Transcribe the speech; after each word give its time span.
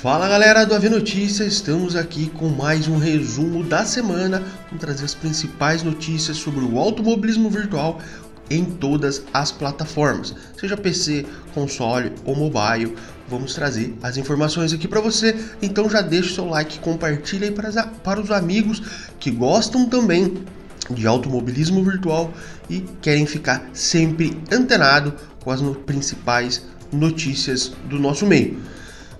Fala 0.00 0.28
galera 0.28 0.64
do 0.64 0.76
AV 0.76 0.90
Notícias, 0.90 1.54
estamos 1.54 1.96
aqui 1.96 2.30
com 2.30 2.48
mais 2.50 2.86
um 2.86 2.98
resumo 2.98 3.64
da 3.64 3.84
semana, 3.84 4.44
vamos 4.66 4.78
trazer 4.78 5.04
as 5.04 5.12
principais 5.12 5.82
notícias 5.82 6.36
sobre 6.36 6.64
o 6.64 6.78
automobilismo 6.78 7.50
virtual 7.50 8.00
em 8.48 8.64
todas 8.64 9.24
as 9.34 9.50
plataformas, 9.50 10.36
seja 10.56 10.76
PC, 10.76 11.26
console 11.52 12.12
ou 12.24 12.36
mobile. 12.36 12.94
Vamos 13.28 13.54
trazer 13.54 13.92
as 14.00 14.16
informações 14.16 14.72
aqui 14.72 14.86
para 14.86 15.00
você. 15.00 15.34
Então 15.60 15.90
já 15.90 16.00
deixa 16.00 16.30
o 16.30 16.34
seu 16.34 16.44
like, 16.44 16.78
compartilha 16.78 17.48
aí 17.48 17.52
para, 17.52 17.72
para 17.82 18.20
os 18.20 18.30
amigos 18.30 18.80
que 19.18 19.32
gostam 19.32 19.84
também 19.84 20.44
de 20.90 21.08
automobilismo 21.08 21.82
virtual 21.82 22.32
e 22.70 22.84
querem 23.02 23.26
ficar 23.26 23.68
sempre 23.72 24.40
antenado 24.52 25.12
com 25.42 25.50
as 25.50 25.60
principais 25.84 26.62
notícias 26.92 27.72
do 27.88 27.98
nosso 27.98 28.24
meio. 28.24 28.78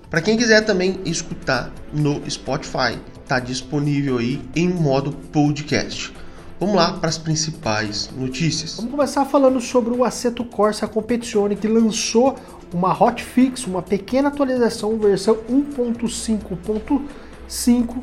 Para 0.09 0.21
quem 0.21 0.35
quiser 0.35 0.65
também 0.65 0.99
escutar 1.05 1.71
no 1.93 2.27
Spotify, 2.27 2.97
está 3.21 3.39
disponível 3.39 4.17
aí 4.17 4.41
em 4.55 4.67
modo 4.67 5.11
podcast. 5.11 6.11
Vamos 6.59 6.75
lá 6.75 6.93
para 6.93 7.09
as 7.09 7.19
principais 7.19 8.09
notícias. 8.17 8.77
Vamos 8.77 8.89
começar 8.89 9.23
falando 9.25 9.61
sobre 9.61 9.93
o 9.93 10.03
Assetto 10.03 10.43
Corsa 10.43 10.87
Competizione 10.87 11.55
que 11.55 11.67
lançou 11.67 12.35
uma 12.73 12.91
hotfix, 12.91 13.67
uma 13.67 13.83
pequena 13.83 14.29
atualização 14.29 14.97
versão 14.97 15.37
1.5.5. 15.47 17.97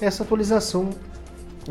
Essa 0.00 0.22
atualização 0.22 0.88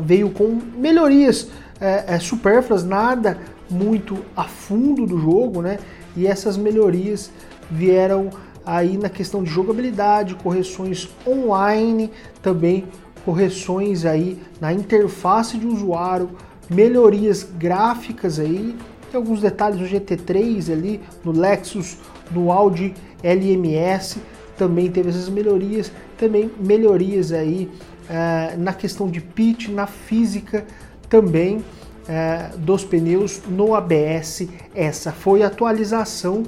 veio 0.00 0.30
com 0.30 0.60
melhorias 0.76 1.48
é, 1.80 2.14
é, 2.14 2.20
supérfluas, 2.20 2.84
nada 2.84 3.40
muito 3.68 4.24
a 4.36 4.44
fundo 4.44 5.04
do 5.04 5.18
jogo, 5.18 5.62
né? 5.62 5.80
E 6.16 6.28
essas 6.28 6.56
melhorias 6.56 7.32
vieram 7.68 8.30
aí 8.64 8.96
na 8.96 9.08
questão 9.08 9.42
de 9.42 9.50
jogabilidade, 9.50 10.34
correções 10.34 11.08
online, 11.26 12.10
também 12.42 12.84
correções 13.24 14.04
aí 14.04 14.38
na 14.60 14.72
interface 14.72 15.58
de 15.58 15.66
usuário, 15.66 16.30
melhorias 16.68 17.42
gráficas 17.42 18.38
aí, 18.38 18.76
tem 19.10 19.18
alguns 19.18 19.40
detalhes 19.40 19.80
no 19.80 19.86
GT3 19.86 20.72
ali, 20.72 21.00
no 21.24 21.32
Lexus, 21.32 21.98
no 22.30 22.52
Audi 22.52 22.94
LMS, 23.22 24.20
também 24.56 24.90
teve 24.90 25.10
essas 25.10 25.28
melhorias, 25.28 25.90
também 26.16 26.50
melhorias 26.60 27.32
aí 27.32 27.70
uh, 28.08 28.58
na 28.60 28.72
questão 28.72 29.08
de 29.08 29.20
pitch, 29.20 29.68
na 29.68 29.86
física 29.86 30.64
também 31.08 31.56
uh, 31.56 32.58
dos 32.58 32.84
pneus 32.84 33.40
no 33.48 33.74
ABS. 33.74 34.46
Essa 34.74 35.12
foi 35.12 35.42
a 35.42 35.48
atualização 35.48 36.44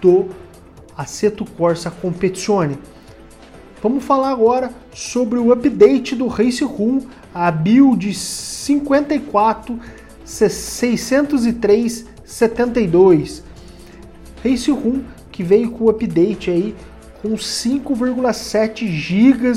do 0.00 0.28
Assetto 0.96 1.44
Corsa 1.44 1.90
Competizione. 1.90 2.78
Vamos 3.82 4.04
falar 4.04 4.30
agora 4.30 4.70
sobre 4.92 5.38
o 5.38 5.52
update 5.52 6.14
do 6.14 6.26
Race 6.26 6.64
Room, 6.64 7.02
a 7.34 7.50
build 7.50 8.14
54 8.14 9.78
603 10.24 12.06
72. 12.24 13.42
Race 14.42 14.70
Room 14.70 15.02
que 15.30 15.42
veio 15.42 15.70
com 15.72 15.84
o 15.84 15.90
update 15.90 16.50
aí 16.50 16.74
com 17.20 17.30
5,7 17.30 18.86
GB, 18.86 19.52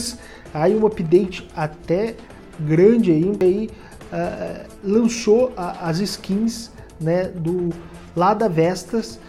aí 0.53 0.75
um 0.75 0.85
update 0.87 1.47
até 1.55 2.15
grande 2.59 3.11
aí, 3.11 3.37
aí 3.41 3.69
uh, 4.11 4.67
lançou 4.83 5.53
a, 5.55 5.89
as 5.89 5.99
skins 5.99 6.71
né, 6.99 7.25
do 7.25 7.69
lá 8.15 8.33
da 8.33 8.47
Vestas 8.47 9.19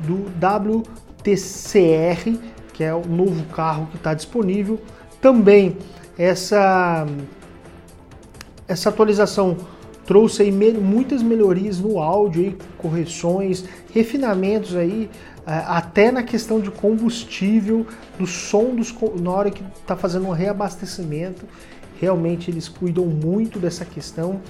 do 0.00 0.28
W 0.40 0.82
TCR, 1.22 2.38
que 2.72 2.82
é 2.82 2.94
o 2.94 3.06
novo 3.06 3.44
carro 3.54 3.86
que 3.86 3.96
está 3.96 4.14
disponível. 4.14 4.80
Também 5.20 5.76
essa, 6.18 7.06
essa 8.66 8.88
atualização 8.88 9.56
trouxe 10.04 10.42
aí 10.42 10.52
muitas 10.52 11.22
melhorias 11.22 11.78
no 11.78 11.98
áudio, 11.98 12.42
aí, 12.42 12.56
correções, 12.76 13.64
refinamentos 13.92 14.74
aí, 14.76 15.08
é, 15.46 15.52
até 15.66 16.12
na 16.12 16.22
questão 16.22 16.60
de 16.60 16.70
combustível, 16.70 17.86
do 18.18 18.26
som 18.26 18.74
dos, 18.74 18.94
na 19.20 19.30
hora 19.30 19.50
que 19.50 19.62
está 19.80 19.96
fazendo 19.96 20.26
um 20.26 20.32
reabastecimento. 20.32 21.44
Realmente 22.00 22.50
eles 22.50 22.68
cuidam 22.68 23.06
muito 23.06 23.58
dessa 23.58 23.84
questão. 23.84 24.40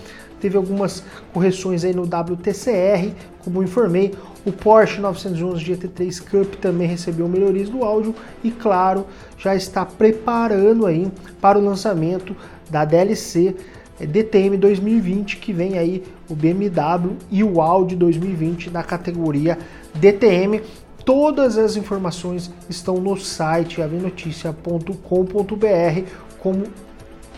Teve 0.42 0.56
algumas 0.56 1.04
correções 1.32 1.84
aí 1.84 1.94
no 1.94 2.02
WTCR, 2.02 3.14
como 3.44 3.62
informei. 3.62 4.12
O 4.44 4.50
Porsche 4.50 5.00
911 5.00 5.64
GT3 5.64 6.20
Cup 6.20 6.56
também 6.56 6.88
recebeu 6.88 7.28
melhorias 7.28 7.68
do 7.68 7.84
áudio 7.84 8.12
e, 8.42 8.50
claro, 8.50 9.06
já 9.38 9.54
está 9.54 9.86
preparando 9.86 10.84
aí 10.84 11.06
para 11.40 11.56
o 11.56 11.64
lançamento 11.64 12.34
da 12.68 12.84
DLC 12.84 13.54
DTM 14.00 14.56
2020, 14.56 15.36
que 15.36 15.52
vem 15.52 15.78
aí 15.78 16.02
o 16.28 16.34
BMW 16.34 17.12
e 17.30 17.44
o 17.44 17.60
Audi 17.60 17.94
2020 17.94 18.68
na 18.68 18.82
categoria 18.82 19.56
DTM. 19.94 20.60
Todas 21.04 21.56
as 21.56 21.76
informações 21.76 22.50
estão 22.68 22.96
no 22.96 23.16
site 23.16 23.80
avenoticia.com.br, 23.80 26.10
como 26.40 26.64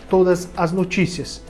todas 0.09 0.49
as 0.57 0.71
notícias. 0.71 1.45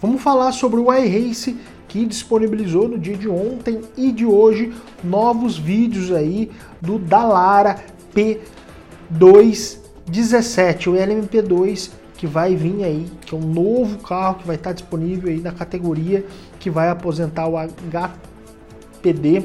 Vamos 0.00 0.22
falar 0.22 0.52
sobre 0.52 0.78
o 0.80 0.90
iRace 0.92 1.58
que 1.86 2.06
disponibilizou 2.06 2.88
no 2.88 2.98
dia 2.98 3.18
de 3.18 3.28
ontem 3.28 3.82
e 3.98 4.10
de 4.10 4.24
hoje 4.24 4.72
novos 5.04 5.58
vídeos 5.58 6.10
aí 6.10 6.50
do 6.80 6.98
Dalara 6.98 7.76
P217, 8.14 10.86
o 10.86 10.92
LMP2 10.92 11.90
que 12.16 12.26
vai 12.26 12.56
vir 12.56 12.82
aí, 12.82 13.12
que 13.26 13.34
é 13.34 13.38
um 13.38 13.42
novo 13.42 13.98
carro 13.98 14.36
que 14.36 14.46
vai 14.46 14.56
estar 14.56 14.72
disponível 14.72 15.30
aí 15.30 15.40
na 15.40 15.52
categoria, 15.52 16.24
que 16.58 16.70
vai 16.70 16.88
aposentar 16.88 17.46
o 17.46 17.56
HPD 17.58 19.42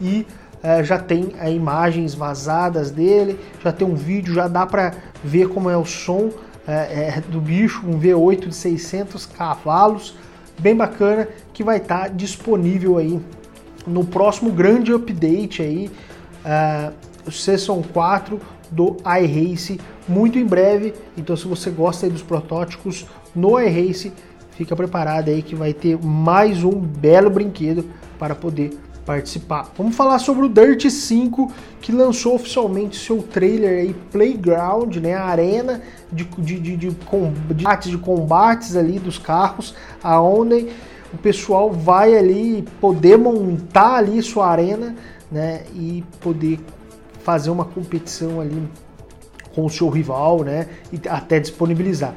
e 0.00 0.24
é, 0.62 0.84
já 0.84 0.98
tem 0.98 1.32
é, 1.40 1.52
imagens 1.52 2.14
vazadas 2.14 2.92
dele, 2.92 3.36
já 3.62 3.72
tem 3.72 3.86
um 3.86 3.94
vídeo, 3.96 4.34
já 4.34 4.46
dá 4.46 4.64
para 4.64 4.94
ver 5.24 5.48
como 5.48 5.68
é 5.68 5.76
o 5.76 5.84
som 5.84 6.30
é, 6.68 7.14
é, 7.16 7.20
do 7.26 7.40
bicho, 7.40 7.82
um 7.86 7.98
V8 7.98 8.48
de 8.48 8.54
600 8.54 9.24
cavalos, 9.24 10.14
bem 10.58 10.76
bacana 10.76 11.26
que 11.52 11.64
vai 11.64 11.78
estar 11.78 12.00
tá 12.02 12.08
disponível 12.08 12.98
aí 12.98 13.18
no 13.86 14.04
próximo 14.04 14.52
grande 14.52 14.92
update 14.92 15.62
aí, 15.62 15.90
uh, 16.44 16.92
o 17.26 17.32
Season 17.32 17.82
4 17.82 18.38
do 18.70 18.96
iRace, 19.22 19.80
muito 20.06 20.38
em 20.38 20.44
breve. 20.44 20.92
Então, 21.16 21.34
se 21.36 21.48
você 21.48 21.70
gosta 21.70 22.08
dos 22.10 22.22
protótipos 22.22 23.06
no 23.34 23.58
iRace, 23.58 24.12
fica 24.50 24.76
preparado 24.76 25.30
aí 25.30 25.40
que 25.42 25.54
vai 25.54 25.72
ter 25.72 25.98
mais 25.98 26.62
um 26.62 26.72
belo 26.72 27.30
brinquedo 27.30 27.86
para 28.18 28.34
poder 28.34 28.76
participar. 29.08 29.72
Vamos 29.74 29.96
falar 29.96 30.18
sobre 30.18 30.44
o 30.44 30.50
Dirt 30.50 30.86
5, 30.86 31.50
que 31.80 31.90
lançou 31.90 32.34
oficialmente 32.34 32.98
seu 32.98 33.22
trailer 33.22 33.80
aí, 33.80 33.94
Playground, 34.12 34.96
né, 34.96 35.14
a 35.14 35.24
arena 35.24 35.80
de, 36.12 36.24
de, 36.24 36.60
de, 36.60 36.76
de, 36.76 36.90
combates, 37.06 37.90
de 37.90 37.96
combates 37.96 38.76
ali 38.76 38.98
dos 38.98 39.16
carros, 39.16 39.74
aonde 40.04 40.68
o 41.10 41.16
pessoal 41.16 41.72
vai 41.72 42.14
ali 42.18 42.62
poder 42.82 43.16
montar 43.16 43.94
ali 43.94 44.22
sua 44.22 44.46
arena, 44.46 44.94
né, 45.32 45.62
e 45.74 46.04
poder 46.20 46.60
fazer 47.24 47.48
uma 47.48 47.64
competição 47.64 48.42
ali 48.42 48.62
com 49.54 49.64
o 49.64 49.70
seu 49.70 49.88
rival, 49.88 50.44
né, 50.44 50.68
e 50.92 51.08
até 51.08 51.40
disponibilizar. 51.40 52.14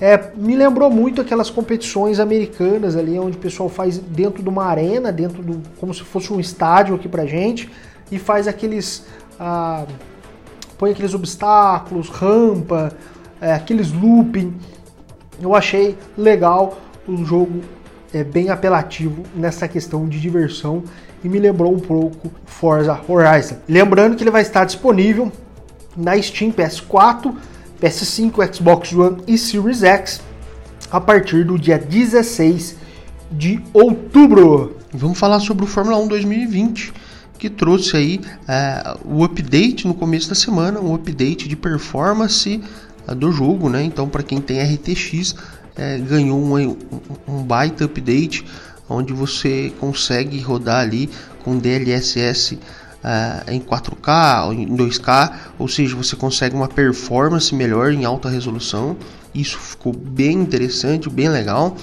É, 0.00 0.30
me 0.36 0.54
lembrou 0.54 0.90
muito 0.90 1.20
aquelas 1.20 1.50
competições 1.50 2.20
americanas 2.20 2.94
ali, 2.94 3.18
onde 3.18 3.36
o 3.36 3.40
pessoal 3.40 3.68
faz 3.68 3.98
dentro 3.98 4.42
de 4.42 4.48
uma 4.48 4.64
arena, 4.64 5.10
dentro 5.10 5.42
do. 5.42 5.60
como 5.78 5.92
se 5.92 6.02
fosse 6.02 6.32
um 6.32 6.38
estádio 6.38 6.94
aqui 6.94 7.08
pra 7.08 7.26
gente, 7.26 7.68
e 8.10 8.18
faz 8.18 8.46
aqueles. 8.46 9.04
Ah, 9.38 9.84
põe 10.76 10.92
aqueles 10.92 11.14
obstáculos, 11.14 12.08
rampa, 12.08 12.92
é, 13.40 13.52
aqueles 13.52 13.92
looping. 13.92 14.54
Eu 15.40 15.54
achei 15.54 15.96
legal 16.16 16.78
o 17.06 17.24
jogo 17.24 17.62
é 18.12 18.24
bem 18.24 18.50
apelativo 18.50 19.22
nessa 19.34 19.68
questão 19.68 20.08
de 20.08 20.20
diversão 20.20 20.82
e 21.22 21.28
me 21.28 21.38
lembrou 21.38 21.72
um 21.72 21.78
pouco 21.78 22.30
Forza 22.46 22.98
Horizon. 23.08 23.56
Lembrando 23.68 24.16
que 24.16 24.22
ele 24.22 24.30
vai 24.30 24.42
estar 24.42 24.64
disponível 24.64 25.30
na 25.96 26.20
Steam 26.20 26.52
PS4 26.52 27.34
PS5, 27.80 28.54
Xbox 28.54 28.92
One 28.92 29.22
e 29.26 29.36
Series 29.38 29.82
X 29.82 30.20
a 30.90 31.00
partir 31.00 31.44
do 31.44 31.58
dia 31.58 31.78
16 31.78 32.76
de 33.30 33.60
outubro. 33.72 34.76
Vamos 34.92 35.18
falar 35.18 35.40
sobre 35.40 35.64
o 35.64 35.66
Fórmula 35.66 35.98
1 35.98 36.08
2020 36.08 36.92
que 37.38 37.48
trouxe 37.48 37.96
aí 37.96 38.20
é, 38.48 38.96
o 39.04 39.22
update 39.22 39.86
no 39.86 39.94
começo 39.94 40.28
da 40.28 40.34
semana, 40.34 40.80
um 40.80 40.94
update 40.94 41.48
de 41.48 41.54
performance 41.54 42.60
é, 43.06 43.14
do 43.14 43.30
jogo, 43.30 43.68
né? 43.68 43.82
Então 43.82 44.08
para 44.08 44.22
quem 44.22 44.40
tem 44.40 44.60
RTX 44.60 45.36
é, 45.76 45.98
ganhou 45.98 46.38
um, 46.38 46.76
um 47.28 47.42
baita 47.44 47.84
update 47.84 48.44
onde 48.88 49.12
você 49.12 49.72
consegue 49.78 50.40
rodar 50.40 50.80
ali 50.80 51.08
com 51.44 51.56
DLSS 51.58 52.58
uh, 53.04 53.50
em 53.50 53.60
4K 53.60 54.46
ou 54.46 54.52
em 54.52 54.76
2K, 54.76 55.32
ou 55.58 55.68
seja, 55.68 55.96
você 55.96 56.16
consegue 56.16 56.54
uma 56.54 56.68
performance 56.68 57.54
melhor 57.54 57.92
em 57.92 58.04
alta 58.04 58.28
resolução. 58.28 58.96
Isso 59.34 59.58
ficou 59.58 59.92
bem 59.92 60.32
interessante, 60.34 61.08
bem 61.08 61.28
legal. 61.28 61.76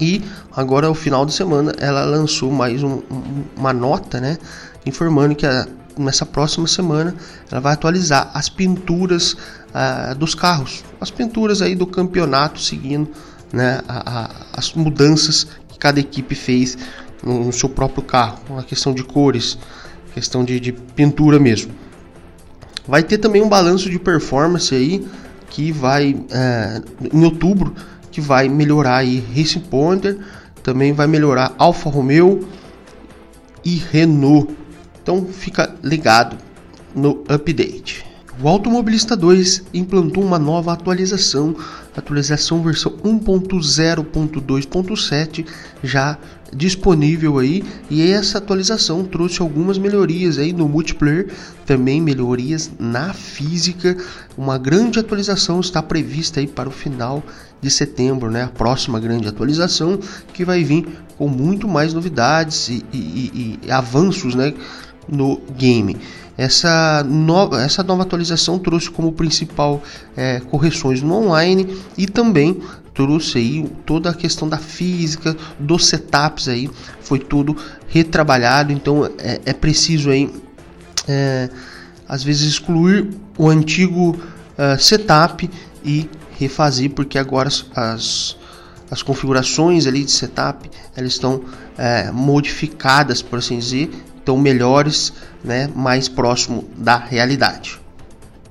E 0.00 0.22
agora, 0.56 0.86
ao 0.86 0.94
final 0.94 1.26
de 1.26 1.34
semana, 1.34 1.74
ela 1.78 2.04
lançou 2.04 2.50
mais 2.50 2.82
um, 2.82 3.02
um, 3.10 3.44
uma 3.56 3.72
nota, 3.72 4.18
né, 4.18 4.38
informando 4.86 5.34
que 5.34 5.46
a, 5.46 5.66
nessa 5.98 6.24
próxima 6.24 6.66
semana 6.66 7.14
ela 7.50 7.60
vai 7.60 7.74
atualizar 7.74 8.30
as 8.32 8.48
pinturas 8.48 9.32
uh, 9.34 10.14
dos 10.16 10.34
carros, 10.34 10.82
as 11.00 11.10
pinturas 11.10 11.60
aí 11.60 11.74
do 11.74 11.86
campeonato, 11.86 12.60
seguindo 12.60 13.10
né, 13.52 13.80
a, 13.86 14.22
a, 14.22 14.30
as 14.54 14.72
mudanças 14.72 15.46
que 15.68 15.78
cada 15.78 16.00
equipe 16.00 16.34
fez 16.34 16.78
no, 17.22 17.44
no, 17.44 17.52
seu 17.52 17.68
próprio 17.68 18.02
carro, 18.02 18.58
a 18.58 18.62
questão 18.62 18.94
de 18.94 19.04
cores, 19.04 19.58
questão 20.14 20.44
de, 20.44 20.58
de 20.60 20.72
pintura 20.72 21.38
mesmo. 21.38 21.72
Vai 22.86 23.02
ter 23.02 23.18
também 23.18 23.42
um 23.42 23.48
balanço 23.48 23.88
de 23.90 23.98
performance 23.98 24.74
aí 24.74 25.06
que 25.48 25.72
vai 25.72 26.16
é, 26.30 26.80
em 27.12 27.24
outubro 27.24 27.74
que 28.10 28.20
vai 28.20 28.48
melhorar 28.48 28.96
aí 28.96 29.24
Racing 29.34 29.60
Pointer, 29.60 30.18
também 30.62 30.92
vai 30.92 31.06
melhorar 31.06 31.54
Alfa 31.56 31.88
Romeo 31.88 32.46
e 33.64 33.76
Renault. 33.76 34.54
Então 35.02 35.26
fica 35.26 35.74
ligado 35.82 36.36
no 36.94 37.24
update. 37.28 38.09
O 38.42 38.48
Automobilista 38.48 39.14
2 39.14 39.64
implantou 39.74 40.24
uma 40.24 40.38
nova 40.38 40.72
atualização, 40.72 41.54
atualização 41.94 42.62
versão 42.62 42.92
1.0.2.7 43.04 45.44
já 45.82 46.16
disponível 46.50 47.38
aí 47.38 47.62
e 47.90 48.10
essa 48.10 48.38
atualização 48.38 49.04
trouxe 49.04 49.42
algumas 49.42 49.76
melhorias 49.76 50.38
aí 50.38 50.54
no 50.54 50.66
multiplayer, 50.66 51.30
também 51.66 52.00
melhorias 52.00 52.70
na 52.78 53.12
física. 53.12 53.94
Uma 54.38 54.56
grande 54.56 54.98
atualização 54.98 55.60
está 55.60 55.82
prevista 55.82 56.40
aí 56.40 56.46
para 56.46 56.68
o 56.68 56.72
final 56.72 57.22
de 57.60 57.70
setembro, 57.70 58.30
né? 58.30 58.44
A 58.44 58.48
próxima 58.48 58.98
grande 58.98 59.28
atualização 59.28 59.98
que 60.32 60.46
vai 60.46 60.64
vir 60.64 60.88
com 61.18 61.28
muito 61.28 61.68
mais 61.68 61.92
novidades 61.92 62.70
e, 62.70 62.82
e, 62.90 63.58
e 63.62 63.70
avanços, 63.70 64.34
né? 64.34 64.54
No 65.10 65.40
game. 65.56 65.96
Essa 66.38 67.04
nova, 67.04 67.62
essa 67.62 67.82
nova 67.82 68.02
atualização 68.02 68.58
trouxe 68.58 68.90
como 68.90 69.12
principal 69.12 69.82
é, 70.16 70.40
correções 70.40 71.02
no 71.02 71.14
online 71.14 71.76
e 71.98 72.06
também 72.06 72.62
trouxe 72.94 73.38
aí 73.38 73.70
toda 73.84 74.10
a 74.10 74.14
questão 74.14 74.48
da 74.48 74.58
física, 74.58 75.36
dos 75.58 75.86
setups 75.86 76.48
aí, 76.48 76.70
foi 77.02 77.18
tudo 77.18 77.56
retrabalhado, 77.88 78.72
então 78.72 79.04
é, 79.18 79.40
é 79.44 79.52
preciso 79.52 80.10
aí 80.10 80.30
é, 81.06 81.50
às 82.08 82.22
vezes 82.22 82.48
excluir 82.48 83.08
o 83.38 83.48
antigo 83.48 84.10
uh, 84.10 84.78
setup 84.78 85.48
e 85.84 86.08
refazer, 86.38 86.90
porque 86.90 87.18
agora 87.18 87.48
as, 87.48 88.36
as 88.90 89.02
configurações 89.02 89.86
ali 89.86 90.04
de 90.04 90.10
setup 90.10 90.70
elas 90.96 91.12
estão 91.12 91.42
é, 91.78 92.10
modificadas, 92.10 93.22
por 93.22 93.38
assim 93.38 93.58
dizer, 93.58 93.90
estão 94.20 94.38
melhores, 94.38 95.12
né, 95.42 95.68
mais 95.74 96.08
próximo 96.08 96.68
da 96.76 96.96
realidade. 96.96 97.80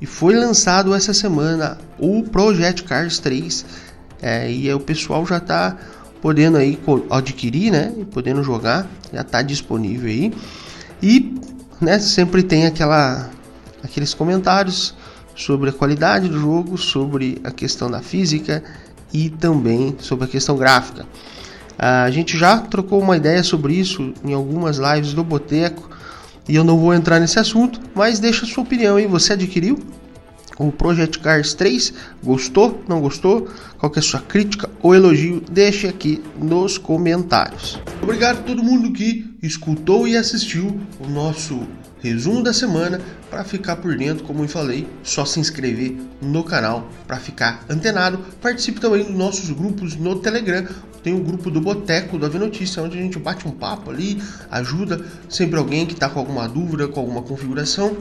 E 0.01 0.05
foi 0.05 0.35
lançado 0.35 0.93
essa 0.93 1.13
semana 1.13 1.77
o 1.97 2.23
Project 2.23 2.83
Cars 2.83 3.19
3 3.19 3.65
é, 4.21 4.51
e 4.51 4.73
o 4.73 4.79
pessoal 4.79 5.25
já 5.25 5.37
está 5.37 5.77
podendo 6.21 6.57
aí 6.57 6.77
adquirir, 7.09 7.71
né? 7.71 7.93
Podendo 8.11 8.43
jogar, 8.43 8.87
já 9.13 9.21
está 9.21 9.41
disponível 9.41 10.09
aí. 10.09 10.33
E 11.01 11.35
né, 11.79 11.99
sempre 11.99 12.43
tem 12.43 12.65
aquela, 12.65 13.29
aqueles 13.83 14.13
comentários 14.13 14.93
sobre 15.35 15.69
a 15.69 15.73
qualidade 15.73 16.27
do 16.27 16.37
jogo, 16.37 16.77
sobre 16.77 17.39
a 17.43 17.51
questão 17.51 17.89
da 17.89 18.01
física 18.01 18.63
e 19.13 19.29
também 19.29 19.95
sobre 19.99 20.25
a 20.25 20.27
questão 20.27 20.57
gráfica. 20.57 21.05
A 21.79 22.11
gente 22.11 22.37
já 22.37 22.57
trocou 22.57 22.99
uma 23.01 23.15
ideia 23.15 23.41
sobre 23.41 23.73
isso 23.73 24.13
em 24.23 24.33
algumas 24.33 24.77
lives 24.77 25.13
do 25.13 25.23
Boteco 25.23 25.89
e 26.47 26.55
eu 26.55 26.63
não 26.63 26.77
vou 26.77 26.93
entrar 26.93 27.19
nesse 27.19 27.39
assunto, 27.39 27.79
mas 27.95 28.19
deixa 28.19 28.45
sua 28.45 28.63
opinião 28.63 28.97
aí. 28.97 29.07
Você 29.07 29.33
adquiriu? 29.33 29.79
o 30.59 30.71
Project 30.71 31.19
Cars 31.19 31.53
3. 31.53 31.93
Gostou? 32.21 32.83
Não 32.87 32.99
gostou? 32.99 33.47
Qual 33.77 33.91
é 33.95 33.99
a 33.99 34.01
sua 34.01 34.19
crítica 34.19 34.69
ou 34.83 34.93
elogio? 34.93 35.41
Deixe 35.49 35.87
aqui 35.87 36.21
nos 36.37 36.77
comentários. 36.77 37.79
Obrigado 38.03 38.39
a 38.39 38.43
todo 38.43 38.61
mundo 38.61 38.91
que 38.91 39.25
escutou 39.41 40.07
e 40.07 40.17
assistiu 40.17 40.79
o 40.99 41.07
nosso 41.07 41.65
resumo 42.01 42.43
da 42.43 42.53
semana. 42.53 42.99
Para 43.29 43.43
ficar 43.43 43.77
por 43.77 43.95
dentro, 43.95 44.25
como 44.25 44.43
eu 44.43 44.49
falei, 44.49 44.87
só 45.01 45.23
se 45.23 45.39
inscrever 45.39 45.95
no 46.21 46.43
canal 46.43 46.89
para 47.07 47.17
ficar 47.17 47.63
antenado. 47.69 48.19
Participe 48.41 48.81
também 48.81 49.03
dos 49.03 49.15
nossos 49.15 49.49
grupos 49.51 49.95
no 49.95 50.17
Telegram. 50.17 50.67
Tem 51.03 51.13
o 51.13 51.23
grupo 51.23 51.49
do 51.49 51.61
Boteco 51.61 52.17
da 52.17 52.27
V 52.27 52.39
Notícia, 52.39 52.83
onde 52.83 52.97
a 52.97 53.01
gente 53.01 53.17
bate 53.17 53.47
um 53.47 53.51
papo 53.51 53.89
ali, 53.89 54.21
ajuda 54.51 55.05
sempre 55.29 55.57
alguém 55.57 55.85
que 55.85 55.93
está 55.93 56.09
com 56.09 56.19
alguma 56.19 56.47
dúvida, 56.47 56.87
com 56.87 56.99
alguma 56.99 57.21
configuração. 57.21 57.97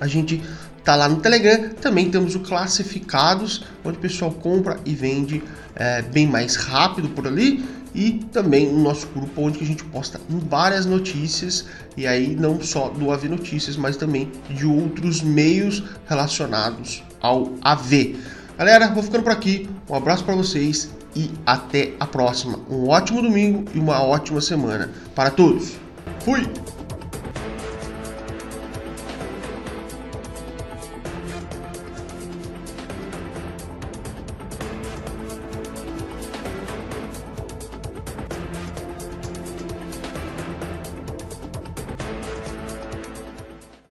A 0.00 0.06
gente 0.06 0.42
tá 0.86 0.94
lá 0.94 1.08
no 1.08 1.16
Telegram. 1.16 1.70
Também 1.80 2.10
temos 2.10 2.34
o 2.34 2.40
Classificados, 2.40 3.64
onde 3.84 3.98
o 3.98 4.00
pessoal 4.00 4.30
compra 4.30 4.78
e 4.86 4.94
vende 4.94 5.42
é, 5.74 6.00
bem 6.02 6.26
mais 6.26 6.54
rápido 6.56 7.08
por 7.08 7.26
ali. 7.26 7.64
E 7.94 8.24
também 8.30 8.68
o 8.68 8.78
nosso 8.78 9.06
grupo, 9.08 9.42
onde 9.42 9.62
a 9.62 9.66
gente 9.66 9.82
posta 9.84 10.20
várias 10.28 10.84
notícias, 10.84 11.64
e 11.96 12.06
aí 12.06 12.36
não 12.36 12.60
só 12.60 12.90
do 12.90 13.10
AV 13.10 13.26
Notícias, 13.26 13.74
mas 13.74 13.96
também 13.96 14.30
de 14.50 14.66
outros 14.66 15.22
meios 15.22 15.82
relacionados 16.06 17.02
ao 17.22 17.54
AV. 17.62 18.16
Galera, 18.58 18.88
vou 18.88 19.02
ficando 19.02 19.22
por 19.22 19.32
aqui. 19.32 19.68
Um 19.88 19.94
abraço 19.94 20.24
para 20.24 20.34
vocês 20.34 20.90
e 21.16 21.30
até 21.46 21.94
a 21.98 22.06
próxima. 22.06 22.60
Um 22.70 22.88
ótimo 22.88 23.22
domingo 23.22 23.64
e 23.74 23.78
uma 23.78 24.02
ótima 24.02 24.40
semana 24.40 24.90
para 25.14 25.30
todos. 25.30 25.72
Fui! 26.20 26.46